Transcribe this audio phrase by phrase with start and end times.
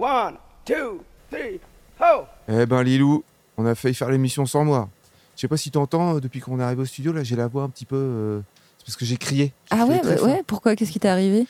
[0.00, 0.34] One,
[0.64, 1.60] two, three,
[2.00, 3.22] ho Eh ben Lilou,
[3.58, 4.88] on a failli faire l'émission sans moi.
[5.36, 7.48] Je sais pas si t'entends, euh, depuis qu'on est arrivé au studio, là j'ai la
[7.48, 7.96] voix un petit peu...
[7.96, 8.40] euh,
[8.78, 9.46] C'est parce que j'ai crié.
[9.46, 10.28] J'ai Ah crié ouais, très bah fort.
[10.28, 10.74] ouais, pourquoi?
[10.76, 11.46] Qu'est-ce qui t'est arrivé?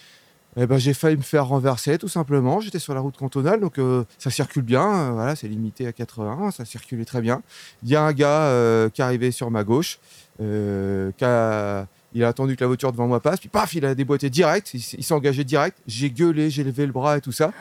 [0.56, 2.60] Eh ben j'ai failli me faire renverser tout simplement.
[2.60, 4.84] J'étais sur la route cantonale, donc euh, ça circule bien.
[4.84, 7.42] euh, voilà, c'est limité à 80, ça circulait très bien.
[7.84, 10.00] Il y a un gars euh, qui est arrivé sur ma gauche,
[10.40, 13.84] euh, qui a- il a attendu que la voiture devant moi passe, puis paf, il
[13.84, 14.74] a déboîté direct.
[14.74, 15.78] Il, s- il s'est engagé direct.
[15.86, 17.52] J'ai gueulé, j'ai levé le bras et tout ça.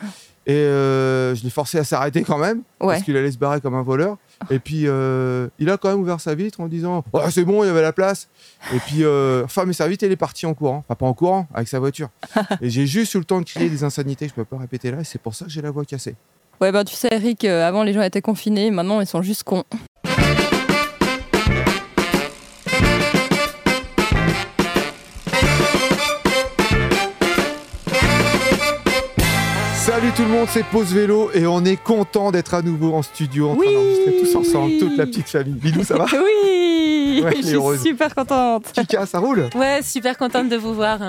[0.50, 2.96] Et euh, je l'ai forcé à s'arrêter quand même, Ouais.
[2.96, 4.18] parce qu'il allait se barrer comme un voleur.
[4.50, 7.64] Et puis euh, il a quand même ouvert sa vitre en disant Ouais, c'est bon,
[7.64, 8.30] il y avait la place.
[8.74, 10.84] Et puis, euh, enfin, mais sa vitre, elle est partie en courant.
[10.88, 12.10] Enfin, pas en courant, avec sa voiture.
[12.62, 14.90] et j'ai juste eu le temps de crier des insanités que je peux pas répéter
[14.90, 16.16] là, et c'est pour ça que j'ai la voix cassée.
[16.60, 19.44] Ouais, bah tu sais, Eric, euh, avant les gens étaient confinés, maintenant ils sont juste
[19.44, 19.64] cons.
[30.20, 33.52] Tout le monde, c'est Pause Vélo, et on est content d'être à nouveau en studio,
[33.52, 35.54] en train d'enregistrer tous ensemble, toute la petite famille.
[35.54, 37.82] Bilou, ça va Oui Ouais, Je suis heureuse.
[37.82, 38.66] super contente.
[38.74, 41.00] Kika, ça roule Ouais, super contente de vous voir.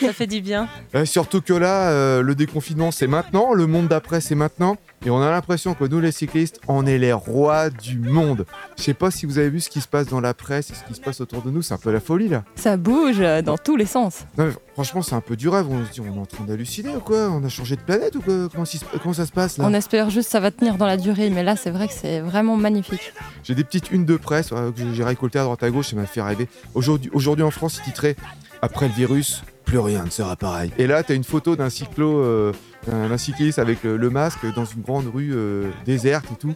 [0.00, 0.68] Ça fait du bien.
[0.96, 4.76] Euh, Surtout que là, euh, le déconfinement, c'est maintenant, le monde d'après, c'est maintenant.
[5.06, 8.46] Et on a l'impression que nous, les cyclistes, on est les rois du monde.
[8.76, 10.74] Je sais pas si vous avez vu ce qui se passe dans la presse et
[10.74, 12.44] ce qui se passe autour de nous, c'est un peu la folie là.
[12.56, 14.24] Ça bouge dans tous les sens.
[14.36, 15.66] Non, mais franchement, c'est un peu du rêve.
[15.70, 17.30] On se dit, on est en train d'halluciner ou quoi?
[17.30, 18.48] On a changé de planète ou quoi?
[18.52, 19.64] Comment, ça se passe là?
[19.66, 21.94] On espère juste que ça va tenir dans la durée, mais là c'est vrai que
[21.94, 23.12] c'est vraiment magnifique.
[23.44, 25.96] J'ai des petites unes de presse euh, que j'ai récoltées à droite à gauche, ça
[25.96, 26.48] m'a fait rêver.
[26.74, 28.16] Aujourd'hui, aujourd'hui en France, il titrait
[28.62, 30.72] Après le virus, plus rien ne sera pareil.
[30.78, 32.52] Et là, tu as une photo d'un cyclo, euh,
[32.86, 36.54] d'un cycliste avec le, le masque dans une grande rue euh, déserte et tout.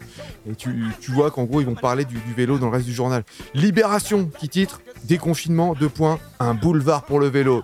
[0.51, 2.87] Et tu, tu vois qu'en gros, ils vont parler du, du vélo dans le reste
[2.87, 3.25] du journal.
[3.55, 7.63] Libération qui titre Déconfinement, deux points, un boulevard pour le vélo.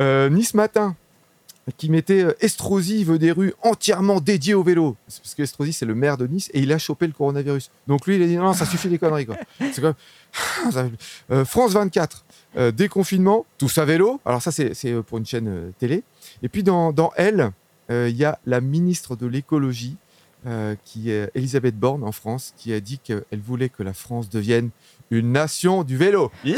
[0.00, 0.94] Euh, Nice Matin
[1.76, 4.96] qui mettait euh, Estrosi veut des rues entièrement dédiées au vélo.
[5.06, 7.70] C'est parce que Estrosi, c'est le maire de Nice et il a chopé le coronavirus.
[7.86, 9.26] Donc lui, il a dit non, non, ça suffit les conneries.
[9.26, 9.36] Quoi.
[9.72, 9.94] C'est comme...
[10.72, 10.86] Ça-
[11.30, 12.24] Euh, France 24,
[12.56, 14.18] euh, déconfinement, tous à vélo.
[14.24, 16.02] Alors ça, c'est c'est, euh, pour une chaîne euh, télé.
[16.42, 17.52] Et puis dans, dans Elle,
[17.90, 19.96] euh, il y a la ministre de l'écologie,
[20.46, 24.28] euh, qui est Elisabeth Borne en France, qui a dit qu'elle voulait que la France
[24.28, 24.70] devienne
[25.10, 26.30] une nation du vélo.
[26.44, 26.56] Yeah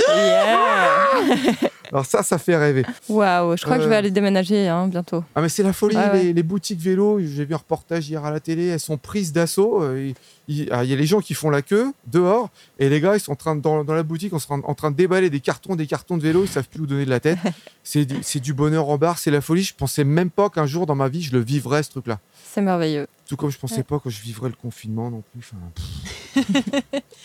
[1.93, 2.85] Alors ça, ça fait rêver.
[3.09, 3.99] Waouh, je crois que je vais Euh.
[3.99, 5.25] aller déménager hein, bientôt.
[5.35, 6.33] Ah mais c'est la folie, Ouais, ouais.
[6.33, 9.83] Les, boutiques vélo, j'ai vu un reportage hier à la télé, elles sont prises d'assaut.
[9.83, 10.13] euh,
[10.49, 12.49] Il il- ah, il y a les gens qui font la queue dehors
[12.81, 14.61] et les gars ils sont en train de- dans, dans la boutique, on se en,
[14.65, 17.05] en train de déballer des cartons, des cartons de vélo, ils savent plus où donner
[17.05, 17.39] de la tête.
[17.85, 18.05] c'est
[18.41, 19.63] du, bonheur en barre, c'est la folie.
[19.65, 22.19] Je pensais même pas qu'un jour dans ma vie je le vivrais ce truc-là.
[22.53, 23.07] C'est merveilleux.
[23.29, 23.83] Tout comme je pensais Ouais.
[23.85, 25.41] pas que je vivrais le confinement non plus.
[25.41, 25.85] Enfin, pff.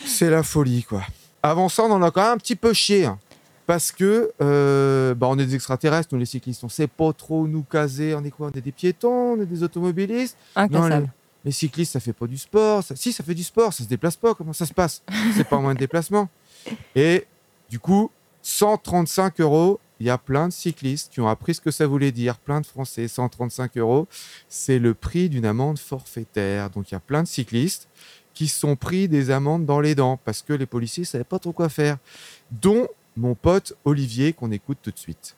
[0.06, 1.02] C'est la folie quoi.
[1.44, 3.06] Avant ça, on en a quand même un petit peu chié.
[3.06, 3.20] hein.
[3.68, 7.48] Parce que euh, bah, on est des extraterrestres, nous les cyclistes, on sait pas trop
[7.48, 8.14] nous caser.
[8.16, 8.50] On est quoi?
[8.53, 10.38] On est des piétons, on est des automobilistes?
[10.80, 11.06] Non, les,
[11.46, 12.84] les cyclistes, ça fait pas du sport.
[12.84, 14.36] Ça- si, ça fait du sport, ça se déplace pas.
[14.36, 15.02] Comment ça se passe?
[15.36, 16.30] C'est pas moyen de déplacement.
[16.96, 17.26] Et
[17.70, 18.12] du coup,
[18.44, 19.80] 135 euros.
[20.02, 22.38] Il y a plein de cyclistes qui ont appris ce que ça voulait dire.
[22.38, 24.08] Plein de Français, 135 euros.
[24.50, 26.70] C'est le prix d'une amende forfaitaire.
[26.70, 27.88] Donc il y a plein de cyclistes
[28.35, 31.23] qui se sont pris des amendes dans les dents parce que les policiers ne savaient
[31.23, 31.97] pas trop quoi faire.
[32.51, 32.88] Dont
[33.18, 35.35] mon pote Olivier qu'on écoute tout de suite.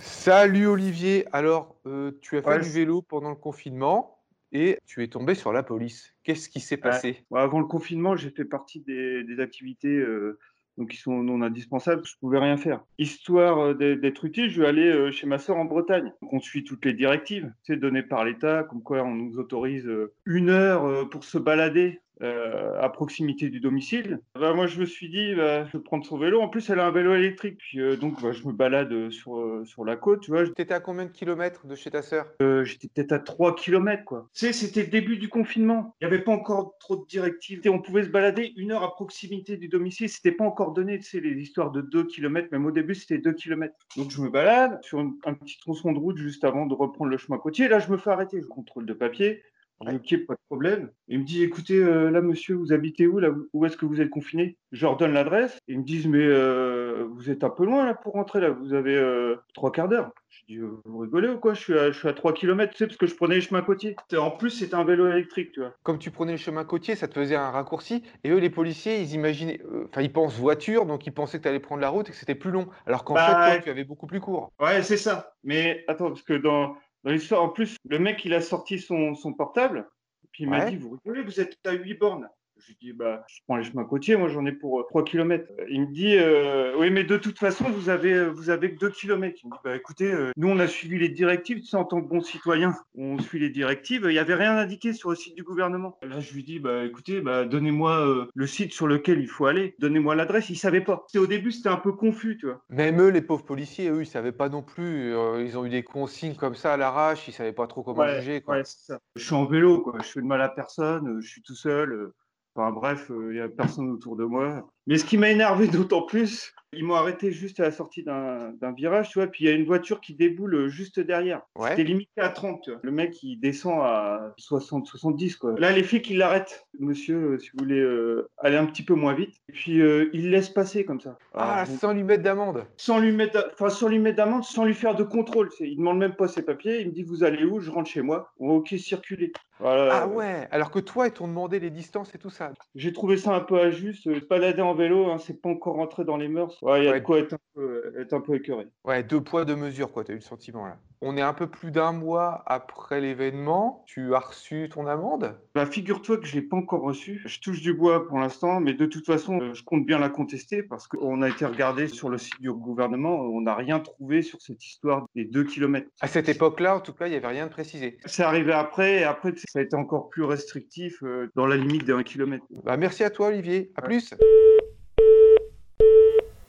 [0.00, 4.18] Salut Olivier, alors euh, tu as fait Ouais, du vélo pendant le confinement
[4.52, 6.12] et tu es tombé sur la police.
[6.24, 7.24] Qu'est-ce qui s'est passé?
[7.30, 10.38] Bon, avant le confinement, j'ai fait partie des, des activités euh,
[10.80, 12.02] donc qui sont non indispensables.
[12.06, 12.82] Je pouvais rien faire.
[12.98, 16.10] Histoire euh, d'être utile, je vais aller euh, chez ma sœur en Bretagne.
[16.32, 20.14] On suit toutes les directives, c'est données par l'État, comme quoi on nous autorise euh,
[20.24, 22.00] une heure pour se balader.
[22.22, 24.20] Euh, à proximité du domicile.
[24.38, 26.40] Bah, moi, je me suis dit, bah, je vais prendre son vélo.
[26.40, 27.58] En plus, elle a un vélo électrique.
[27.58, 30.42] Puis, euh, donc, bah, je me balade sur, euh, sur la côte, tu vois.
[30.70, 32.26] À combien de kilomètres de chez ta sœur?
[32.64, 34.28] J'étais peut-être à 3 km, quoi.
[34.34, 35.96] Tu sais, c'était le début du confinement.
[36.00, 37.60] Il n'y avait pas encore trop de directives.
[37.64, 40.08] Et on pouvait se balader une heure à proximité du domicile.
[40.08, 42.48] C'était pas encore donné, tu sais, les histoires de 2 km.
[42.52, 43.74] Même au début, c'était 2 km.
[43.96, 47.10] Donc, je me balade sur une- un petit tronçon de route juste avant de reprendre
[47.10, 47.68] le chemin côtier.
[47.68, 48.40] Là, je me fais arrêter.
[48.40, 49.42] Je contrôle de papier.
[49.80, 50.90] Ok, pas de problème.
[51.08, 54.00] Il me dit, écoutez, euh, là, monsieur, vous habitez où là Où est-ce que vous
[54.00, 54.58] êtes confiné?
[54.72, 55.58] Je leur donne l'adresse.
[55.68, 58.50] Ils me disent, mais euh, vous êtes un peu loin là pour rentrer là.
[58.50, 60.10] Vous avez euh, trois quarts d'heure.
[60.28, 61.54] Je dis, vous rigolez ou quoi?
[61.54, 63.40] Je suis, à, je suis à 3 km, tu sais, parce que je prenais les
[63.40, 63.96] chemins côtiers.
[64.16, 65.74] En plus, c'était un vélo électrique, tu vois.
[65.82, 68.04] Comme tu prenais le chemin côtier, ça te faisait un raccourci.
[68.22, 71.48] Et eux, les policiers, ils imaginaient, enfin, ils pensent voiture, donc ils pensaient que tu
[71.48, 72.68] allais prendre la route et que c'était plus long.
[72.86, 74.52] Alors qu'en Bah, fait, toi, tu avais beaucoup plus court.
[74.60, 75.34] Ouais, c'est ça.
[75.42, 79.14] Mais attends, parce que dans, dans l'histoire, en plus, le mec, il a sorti son,
[79.14, 79.88] son portable.
[80.32, 82.28] Puis il m'a dit, vous rigolez, vous êtes à 8 bornes.
[82.60, 85.44] Je lui dis, bah, je prends les chemins côtiers, moi j'en ai pour 3 km.
[85.68, 88.90] Il me dit, euh, oui, mais de toute façon, vous avez, vous avez que 2
[88.90, 89.38] km.
[89.42, 91.84] Il me dit, bah, écoutez, euh, nous on a suivi les directives, tu sais, en
[91.84, 94.02] tant que bon citoyen, on suit les directives.
[94.04, 95.98] Il n'y avait rien indiqué sur le site du gouvernement.
[96.02, 99.46] Là, je lui dis, bah, écoutez, bah, donnez-moi euh, le site sur lequel il faut
[99.46, 100.50] aller, donnez-moi l'adresse.
[100.50, 101.06] Il savait pas.
[101.16, 102.62] Au début, c'était un peu confus, tu vois.
[102.70, 105.14] Même eux, les pauvres policiers, eux, ils savaient pas non plus.
[105.14, 108.00] euh, ils ont eu des consignes comme ça à l'arrache, ils savaient pas trop comment
[108.00, 108.40] Ouais, juger.
[108.40, 108.56] Quoi.
[108.56, 108.98] ouais, ça.
[109.16, 109.94] Je suis en vélo, quoi.
[110.02, 112.10] Je fais de mal à personne, euh, je suis tout seul.
[112.56, 114.72] Euh, Enfin bref, euh, il n'y a personne autour de moi.
[114.86, 118.72] Mais ce qui m'a énervé d'autant plus, ils m'ont arrêté juste à la sortie d'un
[118.76, 121.42] virage, tu vois, puis il y a une voiture qui déboule euh, juste derrière.
[121.56, 121.70] Ouais.
[121.70, 122.80] C'était limité à 30, tu vois.
[122.82, 125.54] Le mec, il descend à 60, 70, quoi.
[125.58, 126.66] Là, les flics, ils l'arrêtent.
[126.78, 129.34] Monsieur, euh, si vous voulez euh, aller un petit peu moins vite.
[129.48, 131.18] Et puis, euh, ils le laissent passer comme ça.
[131.34, 132.64] Ah, bon, sans lui mettre d'amende.
[132.76, 135.48] sans lui mettre, enfin, sans lui mettre d'amende, sans lui faire de contrôle.
[135.58, 136.80] Il demande même pas ses papiers.
[136.80, 137.58] Il me dit vous allez où?
[137.58, 138.32] Je rentre chez moi.
[138.38, 139.32] Ok, circuler.
[139.60, 139.88] Voilà.
[139.92, 142.52] Ah ouais, alors que toi, ils t'ont demandé les distances et tout ça.
[142.74, 144.06] J'ai trouvé ça un peu injuste.
[144.06, 146.56] Euh, Balader en vélo, hein, c'est pas encore rentré dans les mœurs.
[146.62, 147.00] Ouais, il y a Ouais.
[147.00, 148.66] de quoi être un peu, être un peu écœuré.
[148.84, 150.78] Ouais, deux poids, deux mesures, quoi, t'as eu le sentiment là.
[151.02, 153.84] On est un peu plus d'un mois après l'événement.
[153.86, 155.40] Tu as reçu ton amende?
[155.54, 157.22] Bah, figure-toi que je l'ai pas encore reçu.
[157.24, 160.10] Je touche du bois pour l'instant, mais de toute façon, euh, je compte bien la
[160.10, 163.14] contester parce qu'on a été regardé sur le site du gouvernement.
[163.18, 165.86] On n'a rien trouvé sur cette histoire des 2 km.
[166.02, 167.96] À cette époque-là, en tout cas, il n'y avait rien de précisé.
[168.04, 171.86] C'est arrivé après, et après, ça a été encore plus restrictif euh, dans la limite
[171.86, 172.44] d'un kilomètre.
[172.62, 173.72] Bah, merci à toi, Olivier.
[173.76, 173.88] À Ouais.
[173.88, 174.12] plus.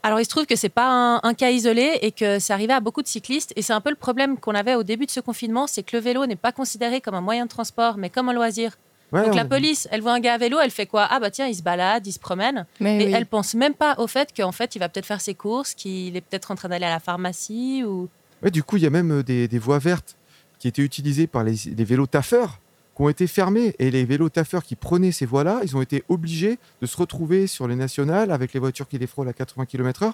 [0.04, 2.74] Alors il se trouve que c'est pas un, un cas isolé et que c'est arrivé
[2.74, 3.54] à beaucoup de cyclistes.
[3.56, 5.96] Et c'est un peu le problème qu'on avait au début de ce confinement, c'est que
[5.96, 8.78] le vélo n'est pas considéré comme un moyen de transport mais comme un loisir.
[9.12, 11.06] Ouais, Donc on- la police, elle voit un gars à vélo, elle fait quoi?
[11.10, 12.66] Ah bah tiens, il se balade, il se promène.
[12.80, 13.14] Mais et oui.
[13.14, 16.16] elle pense même pas au fait qu'en fait il va peut-être faire ses courses, qu'il
[16.16, 18.10] est peut-être en train d'aller à la pharmacie ou
[18.42, 20.16] Ouais, du coup, il y a même euh, des, des voies vertes
[20.58, 22.60] qui étaient utilisées par les, les vélos taffeurs
[23.02, 23.76] ont été fermées.
[23.80, 27.48] Et les vélos taffeurs qui prenaient ces voies-là, ils ont été obligés de se retrouver
[27.48, 30.12] sur les nationales avec les voitures qui les frôlent à 80 km/h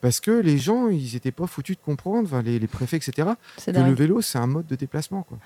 [0.00, 3.28] parce que les gens, ils n'étaient pas foutus de comprendre, enfin, les, les préfets, etc.,
[3.64, 5.22] que le vélo, c'est un mode de déplacement.
[5.22, 5.38] Quoi.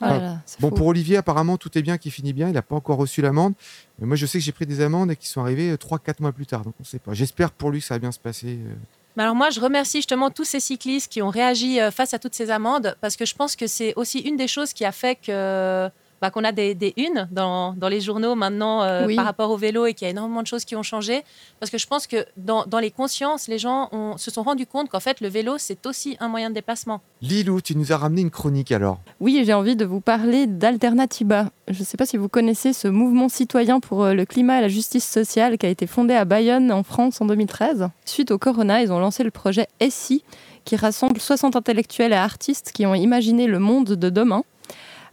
[0.00, 0.74] Oh là, Bon, fou.
[0.76, 2.46] pour Olivier, apparemment, tout est bien qui finit bien.
[2.48, 3.54] Il n'a pas encore reçu l'amende.
[3.98, 6.30] Mais moi, je sais que j'ai pris des amendes et qui sont arrivées 3-4 mois
[6.32, 6.62] plus tard.
[6.62, 7.14] Donc, on ne sait pas.
[7.14, 8.58] J'espère pour lui que ça va bien se passer.
[8.64, 8.74] euh.
[9.16, 12.20] Mais alors moi, je remercie justement tous ces cyclistes qui ont réagi euh, face à
[12.20, 14.92] toutes ces amendes, parce que je pense que c'est aussi une des choses qui a
[14.92, 19.16] fait que bah, qu'on a des, des unes dans, dans les journaux maintenant euh, Oui.
[19.16, 21.22] par rapport au vélo et qu'il y a énormément de choses qui ont changé.
[21.60, 24.66] Parce que je pense que dans, dans les consciences, les gens ont- se sont rendus
[24.66, 27.00] compte qu'en fait, le vélo, c'est aussi un moyen de déplacement.
[27.22, 28.98] Lilou, tu nous as ramené une chronique alors.
[29.20, 31.50] Oui, j'ai envie de vous parler d'Alternativa.
[31.68, 34.60] Je ne sais pas si vous connaissez ce mouvement citoyen pour euh, le climat et
[34.62, 37.88] la justice sociale qui a été fondé à Bayonne en France en 2013.
[38.04, 40.22] Suite au corona, ils ont lancé le projet ESSI
[40.64, 44.44] qui rassemble 60 intellectuels et artistes qui ont imaginé le monde de demain.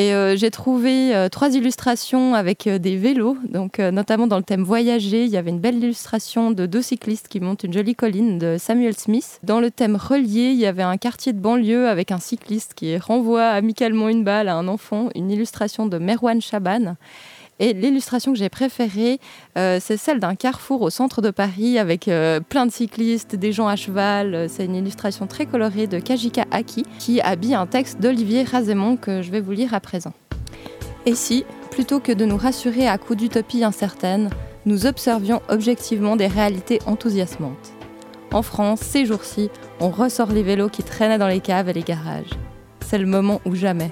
[0.00, 5.24] Et j'ai trouvé trois illustrations avec des vélos, donc notamment dans le thème voyager.
[5.24, 8.58] Il y avait une belle illustration de deux cyclistes qui montent une jolie colline de
[8.60, 9.40] Samuel Smith.
[9.42, 12.96] Dans le thème relié, il y avait un quartier de banlieue avec un cycliste qui
[12.96, 16.94] renvoie amicalement une balle à un enfant, une illustration de Merwan Chaban.
[17.60, 19.18] Et l'illustration que j'ai préférée,
[19.56, 23.52] euh, c'est celle d'un carrefour au centre de Paris avec euh, plein de cyclistes, des
[23.52, 24.34] gens à cheval.
[24.34, 28.96] Euh, C'est une illustration très colorée de Kajika Aki qui habille un texte d'Olivier Razemont
[28.96, 30.12] que je vais vous lire à présent.
[31.04, 34.30] Et si, plutôt que de nous rassurer à coups d'utopie incertaine,
[34.64, 37.72] nous observions objectivement des réalités enthousiasmantes?
[38.32, 39.50] En France, ces jours-ci,
[39.80, 42.30] on ressort les vélos qui traînaient dans les caves et les garages.
[42.86, 43.90] C'est le moment ou jamais.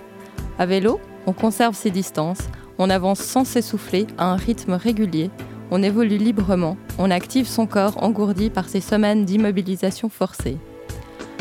[0.59, 5.31] À vélo, on conserve ses distances, on avance sans s'essouffler à un rythme régulier,
[5.71, 10.59] on évolue librement, on active son corps engourdi par ces semaines d'immobilisation forcée.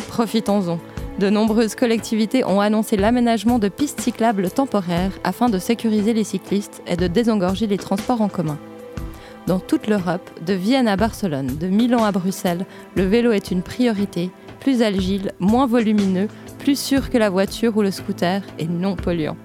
[0.09, 0.79] Profitons-en.
[1.19, 6.81] De nombreuses collectivités ont annoncé l'aménagement de pistes cyclables temporaires afin de sécuriser les cyclistes
[6.87, 8.57] et de désengorger les transports en commun.
[9.47, 12.65] Dans toute l'Europe, de Vienne à Barcelone, de Milan à Bruxelles,
[12.95, 16.27] le vélo est une priorité, plus agile, moins volumineux,
[16.59, 19.37] plus sûr que la voiture ou le scooter et non polluant.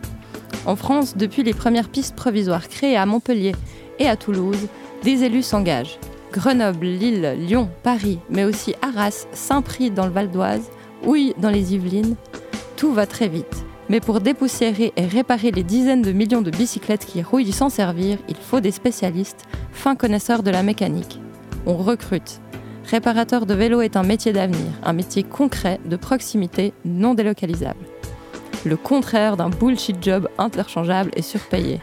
[0.66, 3.54] En France, depuis les premières pistes provisoires créées à Montpellier
[3.98, 4.68] et à Toulouse,
[5.02, 5.98] des élus s'engagent.
[6.32, 10.70] Grenoble, Lille, Lyon, Paris, mais aussi Arras, Saint-Prix dans le Val d'Oise,
[11.04, 12.14] Houille dans les Yvelines,
[12.76, 13.64] tout va très vite.
[13.88, 18.18] Mais pour dépoussiérer et réparer les dizaines de millions de bicyclettes qui rouillent sans servir,
[18.28, 21.18] il faut des spécialistes, fins connaisseurs de la mécanique.
[21.66, 22.40] On recrute.
[22.84, 27.89] Réparateur de vélo est un métier d'avenir, un métier concret, de proximité, non délocalisable.
[28.64, 31.80] Le contraire d'un bullshit job interchangeable et surpayé.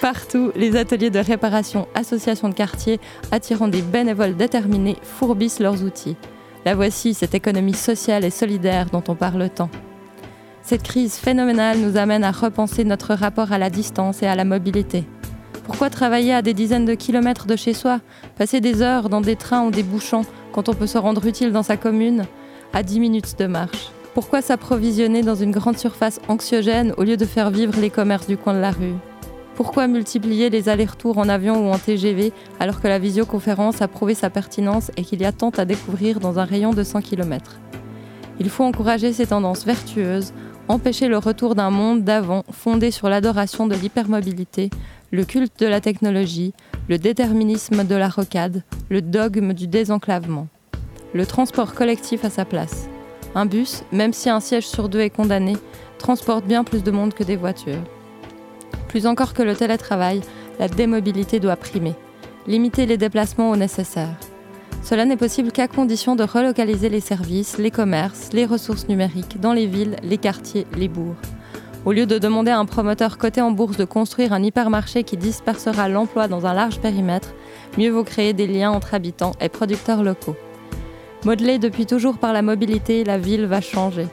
[0.00, 6.16] Partout, les ateliers de réparation, associations de quartier, attirant des bénévoles déterminés, fourbissent leurs outils.
[6.64, 9.70] La voici, cette économie sociale et solidaire dont on parle tant.
[10.62, 14.44] Cette crise phénoménale nous amène à repenser notre rapport à la distance et à la
[14.44, 15.04] mobilité.
[15.64, 18.00] Pourquoi travailler à des dizaines de kilomètres de chez soi
[18.36, 21.52] Passer des heures dans des trains ou des bouchons quand on peut se rendre utile
[21.52, 22.26] dans sa commune?
[22.72, 27.24] À 10 minutes de marche Pourquoi s'approvisionner dans une grande surface anxiogène au lieu de
[27.24, 28.94] faire vivre les commerces du coin de la rue
[29.54, 34.14] Pourquoi multiplier les allers-retours en avion ou en TGV alors que la visioconférence a prouvé
[34.14, 37.60] sa pertinence et qu'il y a tant à découvrir dans un rayon de 100 km
[38.40, 40.32] Il faut encourager ces tendances vertueuses,
[40.66, 44.70] empêcher le retour d'un monde d'avant fondé sur l'adoration de l'hypermobilité,
[45.12, 46.52] le culte de la technologie,
[46.88, 50.48] le déterminisme de la rocade, le dogme du désenclavement.
[51.14, 52.89] Le transport collectif à sa place.
[53.34, 55.56] Un bus, même si un siège sur deux est condamné,
[55.98, 57.82] transporte bien plus de monde que des voitures.
[58.88, 60.20] Plus encore que le télétravail,
[60.58, 61.94] la démobilité doit primer.
[62.46, 64.16] Limiter les déplacements au nécessaire.
[64.82, 69.52] Cela n'est possible qu'à condition de relocaliser les services, les commerces, les ressources numériques dans
[69.52, 71.14] les villes, les quartiers, les bourgs.
[71.84, 75.16] Au lieu de demander à un promoteur coté en bourse de construire un hypermarché qui
[75.16, 77.32] dispersera l'emploi dans un large périmètre,
[77.78, 80.36] mieux vaut créer des liens entre habitants et producteurs locaux.
[81.24, 84.06] Modelée depuis toujours par la mobilité, la ville va changer.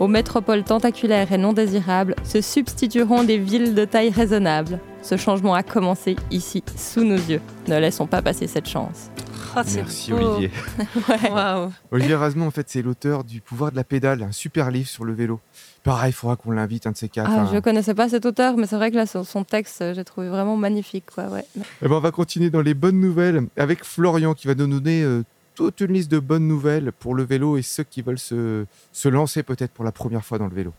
[0.00, 4.80] Aux métropoles tentaculaires et non désirables se substitueront des villes de taille raisonnable.
[5.02, 7.42] Ce changement a commencé ici, sous nos yeux.
[7.68, 9.10] Ne laissons pas passer cette chance.
[9.56, 10.16] Oh, Merci beau.
[10.16, 10.50] Olivier.
[11.30, 11.70] Waouh.
[11.92, 15.04] Olivier Rasmont, en fait, c'est l'auteur du Pouvoir de la pédale, un super livre sur
[15.04, 15.40] le vélo.
[15.84, 17.30] Pareil, il faudra qu'on l'invite, un de ces quatre.
[17.30, 20.02] Ah, je connaissais pas cet auteur, mais c'est vrai que là, son texte, euh, j'ai
[20.02, 21.04] trouvé vraiment magnifique.
[21.14, 21.44] Quoi, ouais.
[21.56, 25.02] Eh ben, on va continuer dans les bonnes nouvelles avec Florian qui va nous donner
[25.02, 25.22] euh,
[25.54, 29.08] toute une liste de bonnes nouvelles pour le vélo et ceux qui veulent se, se
[29.08, 30.72] lancer peut-être pour la première fois dans le vélo.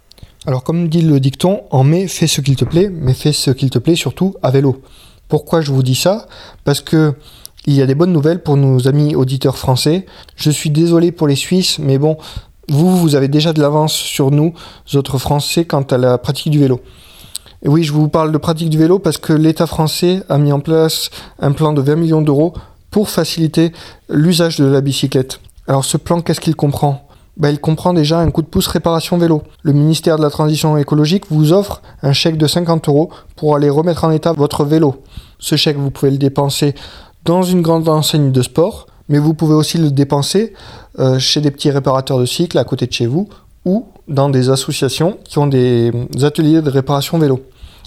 [0.45, 3.51] Alors comme dit le dicton, en mai, fais ce qu'il te plaît, mais fais ce
[3.51, 4.81] qu'il te plaît surtout à vélo.
[5.27, 6.27] Pourquoi je vous dis ça?
[6.63, 7.13] Parce que
[7.67, 10.05] il y a des bonnes nouvelles pour nos amis auditeurs français.
[10.35, 12.17] Je suis désolé pour les Suisses, mais bon,
[12.69, 14.53] vous, vous avez déjà de l'avance sur nous,
[14.93, 16.81] autres Français, quant à la pratique du vélo.
[17.63, 20.51] Et oui, je vous parle de pratique du vélo parce que l'État français a mis
[20.51, 22.53] en place un plan de 20 millions d'euros
[22.95, 23.73] pour faciliter
[24.07, 25.41] l'usage de la bicyclette.
[25.67, 27.09] Alors ce plan, qu'est-ce qu'il comprend?
[27.35, 29.43] Ben, Il comprend déjà un coup de pouce réparation vélo.
[29.63, 33.69] Le ministère de la Transition écologique vous offre un chèque de 50 euros pour aller
[33.69, 35.03] remettre en état votre vélo.
[35.39, 36.73] Ce chèque, vous pouvez le dépenser
[37.25, 40.53] dans une grande enseigne de sport, mais vous pouvez aussi le dépenser
[40.99, 43.27] euh, chez des petits réparateurs de cycles à côté de chez vous
[43.65, 45.91] ou dans des associations qui ont des
[46.23, 47.41] ateliers de réparation vélo.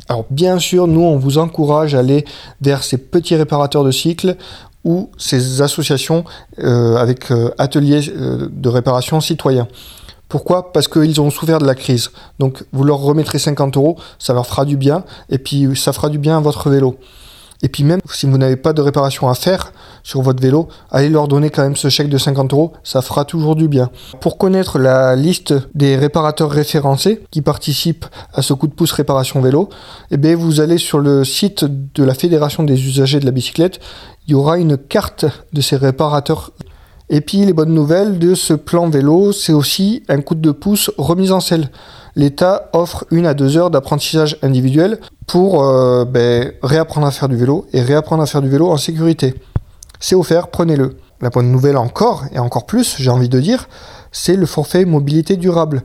[0.08, 2.24] Alors bien sûr, nous, on vous encourage à aller
[2.62, 4.36] vers ces petits réparateurs de cycles
[4.88, 6.24] ou ces associations
[6.60, 9.68] euh, avec euh, ateliers euh, de réparation citoyens.
[10.30, 10.72] Pourquoi?
[10.72, 12.10] Parce qu'ils ont souffert de la crise.
[12.38, 16.08] Donc vous leur remettrez 50 euros, ça leur fera du bien, et puis ça fera
[16.08, 16.98] du bien à votre vélo.
[17.62, 19.72] Et puis même si vous n'avez pas de réparation à faire
[20.02, 23.24] sur votre vélo, allez leur donner quand même ce chèque de 50 euros, ça fera
[23.24, 23.90] toujours du bien.
[24.20, 29.40] Pour connaître la liste des réparateurs référencés qui participent à ce coup de pouce réparation
[29.40, 29.68] vélo,
[30.10, 33.80] eh bien vous allez sur le site de la Fédération des usagers de la bicyclette,
[34.26, 36.52] il y aura une carte de ces réparateurs.
[37.10, 40.90] Et puis les bonnes nouvelles de ce plan vélo, c'est aussi un coup de pouce
[40.98, 41.70] remise en selle.
[42.18, 44.98] L'État offre une à deux heures d'apprentissage individuel
[45.28, 48.76] pour euh, ben, réapprendre à faire du vélo et réapprendre à faire du vélo en
[48.76, 49.40] sécurité.
[50.00, 50.96] C'est offert, prenez-le.
[51.20, 53.68] La bonne nouvelle encore, et encore plus, j'ai envie de dire,
[54.10, 55.84] c'est le forfait mobilité durable.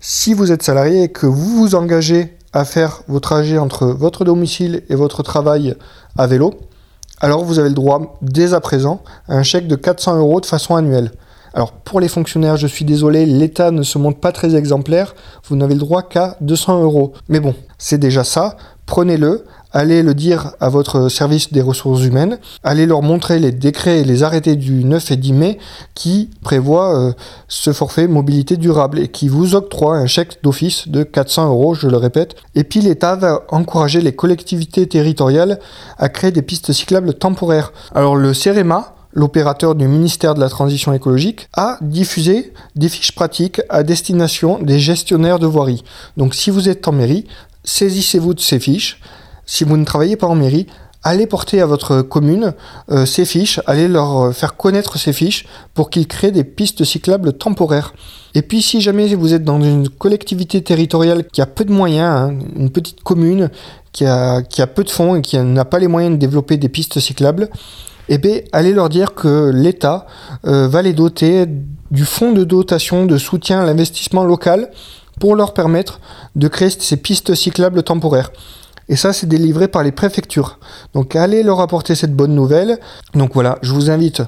[0.00, 4.24] Si vous êtes salarié et que vous vous engagez à faire vos trajets entre votre
[4.24, 5.76] domicile et votre travail
[6.18, 6.54] à vélo,
[7.20, 10.46] alors vous avez le droit dès à présent à un chèque de 400 euros de
[10.46, 11.12] façon annuelle.
[11.54, 15.14] Alors pour les fonctionnaires, je suis désolé, l'État ne se montre pas très exemplaire,
[15.48, 17.12] vous n'avez le droit qu'à 200 euros.
[17.28, 18.56] Mais bon, c'est déjà ça,
[18.86, 24.00] prenez-le, allez le dire à votre service des ressources humaines, allez leur montrer les décrets
[24.00, 25.58] et les arrêtés du 9 et 10 mai
[25.94, 27.12] qui prévoient euh,
[27.48, 31.88] ce forfait mobilité durable et qui vous octroie un chèque d'office de 400 euros, je
[31.88, 32.36] le répète.
[32.54, 35.58] Et puis l'État va encourager les collectivités territoriales
[35.98, 37.72] à créer des pistes cyclables temporaires.
[37.94, 43.60] Alors le CEREMA, l'opérateur du ministère de la Transition écologique, a diffusé des fiches pratiques
[43.68, 45.84] à destination des gestionnaires de voirie.
[46.16, 47.26] Donc si vous êtes en mairie,
[47.64, 49.00] saisissez-vous de ces fiches.
[49.46, 50.66] Si vous ne travaillez pas en mairie,
[51.02, 52.54] allez porter à votre commune
[52.90, 56.84] euh, ces fiches, allez leur euh, faire connaître ces fiches pour qu'ils créent des pistes
[56.84, 57.92] cyclables temporaires.
[58.34, 62.30] Et puis si jamais vous êtes dans une collectivité territoriale qui a peu de moyens,
[62.30, 63.50] hein, une petite commune
[63.92, 66.56] qui a, qui a peu de fonds et qui n'a pas les moyens de développer
[66.56, 67.50] des pistes cyclables,
[68.14, 70.04] eh bien, allez leur dire que l'État
[70.46, 71.46] euh, va les doter
[71.90, 74.70] du fonds de dotation de soutien à l'investissement local
[75.18, 75.98] pour leur permettre
[76.36, 78.30] de créer ces pistes cyclables temporaires.
[78.90, 80.58] Et ça, c'est délivré par les préfectures.
[80.92, 82.78] Donc allez leur apporter cette bonne nouvelle.
[83.14, 84.20] Donc voilà, je vous invite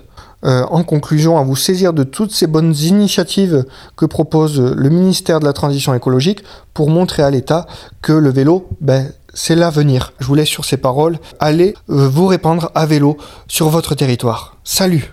[0.46, 3.66] euh, en conclusion à vous saisir de toutes ces bonnes initiatives
[3.98, 7.66] que propose le ministère de la Transition écologique pour montrer à l'État
[8.00, 10.12] que le vélo, ben, c'est l'avenir.
[10.20, 11.18] Je vous laisse sur ces paroles.
[11.40, 13.16] Allez euh, vous répandre à vélo
[13.48, 14.56] sur votre territoire.
[14.64, 15.12] Salut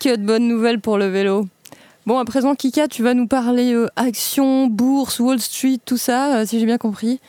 [0.00, 1.48] Que de bonnes nouvelles pour le vélo.
[2.06, 6.44] Bon, à présent, Kika, tu vas nous parler euh, action, bourse, Wall Street, tout ça,
[6.46, 7.20] si j'ai bien compris.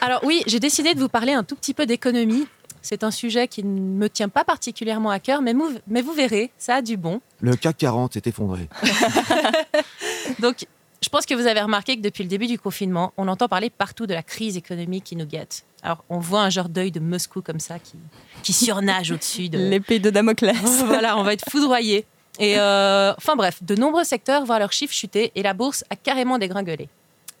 [0.00, 2.46] Alors oui, j'ai décidé de vous parler un tout petit peu d'économie.
[2.80, 5.54] C'est un sujet qui ne me tient pas particulièrement à cœur, mais,
[5.86, 7.20] mais vous verrez, ça a du bon.
[7.40, 8.68] Le CAC 40 s'est effondré.
[10.40, 10.66] Donc,
[11.02, 13.70] je pense que vous avez remarqué que depuis le début du confinement, on entend parler
[13.70, 15.64] partout de la crise économique qui nous guette.
[15.82, 17.96] Alors, on voit un genre d'œil de Moscou comme ça qui,
[18.42, 19.58] qui surnage au-dessus de.
[19.58, 20.56] L'épée de Damoclès.
[20.86, 22.06] voilà, on va être foudroyé.
[22.38, 25.96] Et euh, enfin bref, de nombreux secteurs voient leurs chiffres chuter et la bourse a
[25.96, 26.88] carrément dégringolé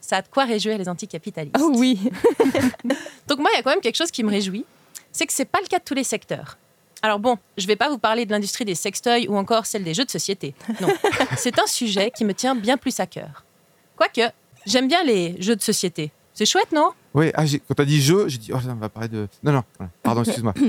[0.02, 1.56] ça a de quoi réjouir les anticapitalistes.
[1.60, 1.98] Oh oui.
[3.28, 4.66] Donc moi, il y a quand même quelque chose qui me réjouit,
[5.12, 6.58] c'est que c'est pas le cas de tous les secteurs.
[7.02, 9.94] Alors bon, je vais pas vous parler de l'industrie des sextoys ou encore celle des
[9.94, 10.54] jeux de société.
[10.80, 10.88] Non,
[11.36, 13.44] c'est un sujet qui me tient bien plus à cœur.
[13.96, 14.32] Quoique,
[14.66, 16.12] j'aime bien les jeux de société.
[16.34, 16.90] C'est chouette, non?
[17.14, 19.28] Oui, ah, quand tu as dit jeu, j'ai dit, oh, ça va parler de...
[19.42, 19.62] Non, non,
[20.02, 20.54] pardon, excuse-moi.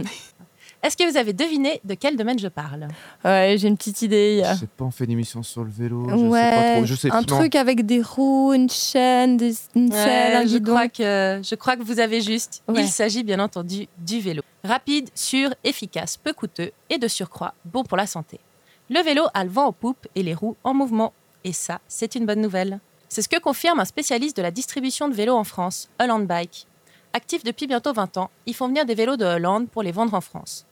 [0.84, 2.89] Est-ce que vous avez deviné de quel domaine je parle?
[3.24, 4.44] Ouais, j'ai une petite idée.
[4.46, 6.10] Je sais pas, on fait une émission sur le vélo.
[6.10, 6.86] Je ouais, sais pas trop.
[6.86, 10.89] Je sais un truc avec des roues, une chaîne, des, une selle, un je crois
[10.89, 12.63] que je crois que vous avez juste.
[12.75, 14.42] Il s'agit bien entendu du vélo.
[14.65, 18.42] Rapide, sûr, efficace, peu coûteux et de surcroît bon pour la santé.
[18.89, 21.13] Le vélo a le vent aux poupes et les roues en mouvement.
[21.46, 22.82] Et ça, c'est une bonne nouvelle.
[23.13, 26.65] C'est ce que confirme un spécialiste de la distribution de vélos en France, Holland Bike.
[27.13, 30.15] Actif depuis bientôt 20 ans, ils font venir des vélos de Hollande pour les vendre
[30.15, 30.65] en France.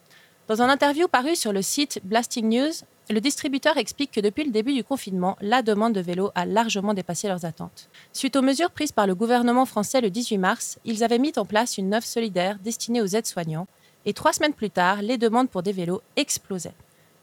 [0.47, 2.71] Dans un interview paru sur le site Blasting News,
[3.11, 6.95] le distributeur explique que depuis le début du confinement, la demande de vélos a largement
[6.95, 7.89] dépassé leurs attentes.
[8.11, 11.45] Suite aux mesures prises par le gouvernement français le 18 mars, ils avaient mis en
[11.45, 13.67] place une offre solidaire destinée aux aides-soignants,
[14.07, 16.73] et trois semaines plus tard, les demandes pour des vélos explosaient,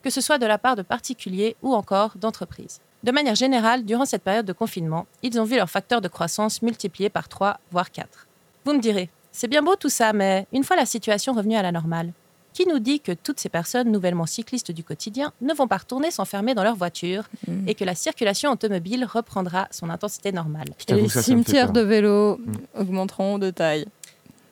[0.02, 2.80] que ce soit de la part de particuliers ou encore d'entreprises.
[3.04, 6.62] De manière générale, durant cette période de confinement, ils ont vu leur facteur de croissance
[6.62, 8.26] multiplié par 3, voire 4.
[8.64, 11.62] Vous me direz, c'est bien beau tout ça, mais une fois la situation revenue à
[11.62, 12.12] la normale,
[12.52, 16.10] qui nous dit que toutes ces personnes nouvellement cyclistes du quotidien ne vont pas retourner
[16.10, 17.68] s'enfermer dans leur voiture mm.
[17.68, 20.66] et que la circulation automobile reprendra son intensité normale?
[20.88, 22.80] Et les cimetières de vélos mm.
[22.80, 23.86] augmenteront de taille.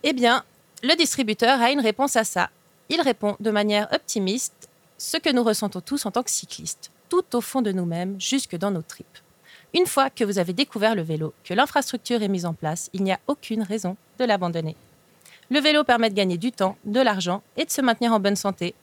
[0.04, 0.44] Eh bien,
[0.84, 2.50] le distributeur a une réponse à ça.
[2.88, 7.36] Il répond de manière optimiste ce que nous ressentons tous en tant que cyclistes, tout
[7.36, 9.18] au fond de nous-mêmes, jusque dans nos tripes.
[9.74, 13.02] Une fois que vous avez découvert le vélo, que l'infrastructure est mise en place, il
[13.02, 14.76] n'y a aucune raison de l'abandonner.
[15.50, 18.36] Le vélo permet de gagner du temps, de l'argent et de se maintenir en bonne
[18.36, 18.74] santé.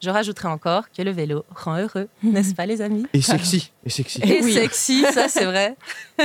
[0.00, 3.06] Je rajouterai encore que le vélo rend heureux, n'est-ce pas les amis?
[3.12, 4.20] Et sexy, et sexy.
[4.22, 5.76] Et sexy, ça c'est vrai.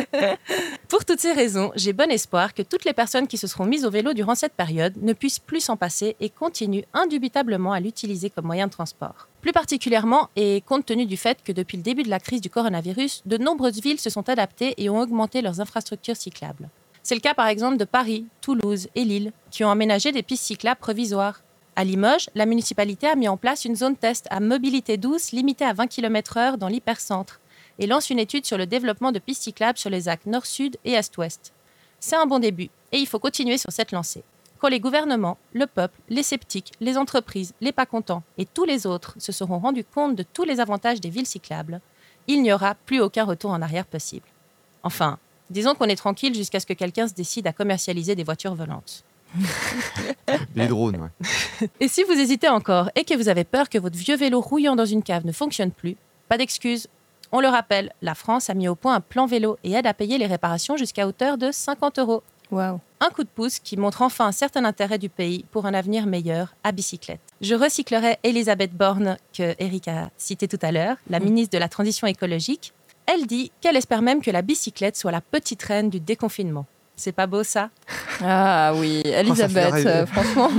[0.88, 3.86] Pour toutes ces raisons, j'ai bon espoir que toutes les personnes qui se seront mises
[3.86, 8.30] au vélo durant cette période ne puissent plus s'en passer et continuent indubitablement à l'utiliser
[8.30, 9.28] comme moyen de transport.
[9.42, 12.50] Plus particulièrement, et compte tenu du fait que depuis le début de la crise du
[12.50, 16.70] coronavirus, de nombreuses villes se sont adaptées et ont augmenté leurs infrastructures cyclables.
[17.04, 20.46] C'est le cas par exemple de Paris, Toulouse et Lille, qui ont aménagé des pistes
[20.46, 21.42] cyclables provisoires.
[21.76, 25.66] À Limoges, la municipalité a mis en place une zone test à mobilité douce limitée
[25.66, 27.40] à 20 km/h dans l'hypercentre
[27.80, 30.92] et lance une étude sur le développement de pistes cyclables sur les axes nord-sud et
[30.92, 31.54] est-ouest.
[32.00, 34.24] C'est un bon début et il faut continuer sur cette lancée.
[34.60, 38.86] Quand les gouvernements, le peuple, les sceptiques, les entreprises, les pas contents et tous les
[38.86, 41.82] autres se seront rendus compte de tous les avantages des villes cyclables,
[42.28, 44.28] il n'y aura plus aucun retour en arrière possible.
[44.84, 45.18] Enfin,
[45.50, 49.04] Disons qu'on est tranquille jusqu'à ce que quelqu'un se décide à commercialiser des voitures volantes.
[50.56, 51.68] des drones, ouais.
[51.80, 54.76] Et si vous hésitez encore et que vous avez peur que votre vieux vélo rouillant
[54.76, 55.96] dans une cave ne fonctionne plus,
[56.30, 56.88] pas d'excuses.
[57.32, 59.94] On le rappelle, la France a mis au point un plan vélo et aide à
[59.94, 62.22] payer les réparations jusqu'à hauteur de 50 euros.
[62.52, 62.80] Wow.
[63.00, 66.06] Un coup de pouce qui montre enfin un certain intérêt du pays pour un avenir
[66.06, 67.22] meilleur à bicyclette.
[67.42, 71.24] Je recyclerai Elisabeth Borne, que Eric a cité tout à l'heure, la mm.
[71.24, 72.74] ministre de la Transition écologique,
[73.06, 76.66] elle dit qu'elle espère même que la bicyclette soit la petite reine du déconfinement.
[76.96, 77.70] C'est pas beau ça
[78.22, 80.50] Ah oui, oh, Elisabeth, euh, franchement.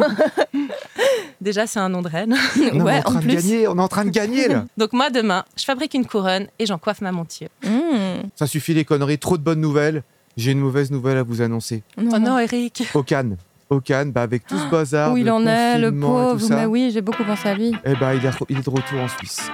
[1.40, 2.35] Déjà, c'est un nom de reine.
[2.73, 4.64] on, est en train de gagner, on est en train de gagner là.
[4.77, 7.49] Donc moi, demain, je fabrique une couronne et j'en coiffe ma monture.
[7.64, 8.29] Mmh.
[8.35, 10.03] Ça suffit les conneries, trop de bonnes nouvelles.
[10.37, 11.83] J'ai une mauvaise nouvelle à vous annoncer.
[11.97, 12.12] Non.
[12.14, 12.83] Oh non, Eric.
[12.94, 13.37] Au Cannes.
[13.70, 15.12] Au Cannes, bah, avec tout ce bazar.
[15.12, 16.44] Où il en est, le pauvre.
[16.51, 17.73] Mais oui, j'ai beaucoup pensé à lui.
[17.85, 19.49] Eh bah, il, est, il est de retour en Suisse.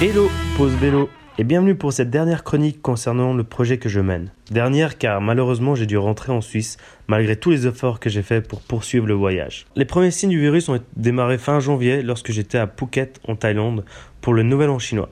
[0.00, 4.30] Hello, pause vélo, et bienvenue pour cette dernière chronique concernant le projet que je mène.
[4.50, 6.76] Dernière car malheureusement j'ai dû rentrer en Suisse
[7.08, 9.64] malgré tous les efforts que j'ai faits pour poursuivre le voyage.
[9.74, 13.86] Les premiers signes du virus ont démarré fin janvier lorsque j'étais à Phuket en Thaïlande
[14.20, 15.08] pour le Nouvel An chinois.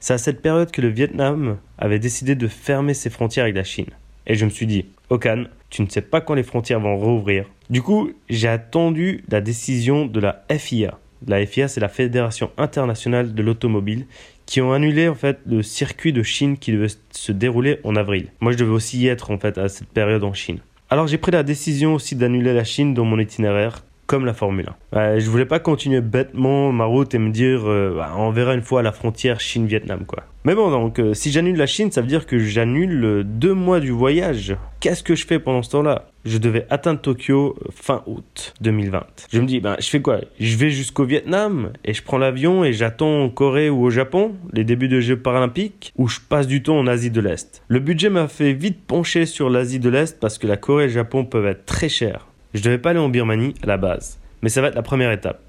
[0.00, 3.62] C'est à cette période que le Vietnam avait décidé de fermer ses frontières avec la
[3.62, 3.90] Chine.
[4.26, 7.44] Et je me suis dit, Okan, tu ne sais pas quand les frontières vont rouvrir.
[7.70, 10.98] Du coup, j'ai attendu la décision de la FIA.
[11.26, 14.06] La FIA, c'est la Fédération internationale de l'automobile,
[14.48, 18.28] qui ont annulé en fait le circuit de Chine qui devait se dérouler en avril.
[18.40, 20.58] Moi, je devais aussi y être en fait à cette période en Chine.
[20.88, 24.70] Alors j'ai pris la décision aussi d'annuler la Chine dans mon itinéraire comme la Formule
[24.92, 25.18] 1.
[25.18, 28.62] je voulais pas continuer bêtement ma route et me dire euh, bah, on verra une
[28.62, 30.24] fois à la frontière Chine-Vietnam quoi.
[30.44, 33.52] Mais bon donc euh, si j'annule la Chine ça veut dire que j'annule euh, deux
[33.52, 34.56] mois du voyage.
[34.80, 36.06] Qu'est-ce que je fais pendant ce temps-là?
[36.24, 39.04] Je devais atteindre Tokyo fin août 2020.
[39.30, 40.20] Je me dis ben je fais quoi?
[40.40, 44.36] Je vais jusqu'au Vietnam et je prends l'avion et j'attends en Corée ou au Japon
[44.54, 47.62] les débuts de Jeux paralympiques ou je passe du temps en Asie de l'Est.
[47.68, 50.86] Le budget m'a fait vite pencher sur l'Asie de l'Est parce que la Corée et
[50.86, 52.27] le Japon peuvent être très chers.
[52.54, 55.12] Je devais pas aller en Birmanie à la base, mais ça va être la première
[55.12, 55.42] étape.